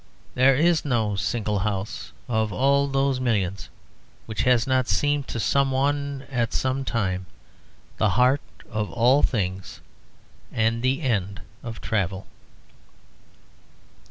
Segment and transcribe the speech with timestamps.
[0.33, 3.69] There is no single house of all those millions
[4.25, 7.27] which has not seemed to someone at some time
[7.97, 8.41] the heart
[8.71, 9.79] of all things
[10.51, 12.25] and the end of travel.